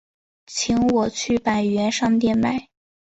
[0.47, 2.69] 请我去百元商店买